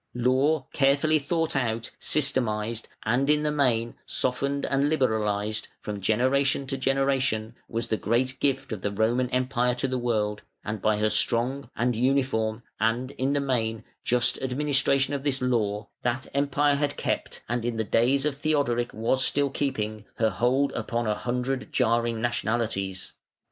]Law 0.15 0.65
carefully 0.73 1.19
thought 1.19 1.55
out, 1.55 1.91
systematised, 1.99 2.87
and 3.03 3.29
in 3.29 3.43
the 3.43 3.51
main 3.51 3.93
softened 4.07 4.65
and 4.65 4.89
liberalised, 4.91 5.67
from 5.79 6.01
generation 6.01 6.65
to 6.65 6.75
generation, 6.75 7.53
was 7.69 7.85
the 7.85 7.97
great 7.97 8.39
gift 8.39 8.71
of 8.71 8.81
the 8.81 8.89
Roman 8.89 9.29
Empire 9.29 9.75
to 9.75 9.87
the 9.87 9.99
world, 9.99 10.41
and 10.65 10.81
by 10.81 10.97
her 10.97 11.11
strong, 11.11 11.69
and 11.75 11.95
uniform, 11.95 12.63
and, 12.79 13.11
in 13.11 13.33
the 13.33 13.39
main, 13.39 13.83
just 14.03 14.41
administration 14.41 15.13
of 15.13 15.23
this 15.23 15.39
law, 15.39 15.87
that 16.01 16.25
Empire 16.33 16.73
had 16.77 16.97
kept, 16.97 17.43
and 17.47 17.63
in 17.63 17.77
the 17.77 17.83
days 17.83 18.25
of 18.25 18.37
Theodoric 18.39 18.95
was 18.95 19.23
still 19.23 19.51
keeping, 19.51 20.05
her 20.15 20.31
hold 20.31 20.71
upon 20.71 21.05
a 21.05 21.13
hundred 21.13 21.71
jarring 21.71 22.19
nationalities. 22.19 23.13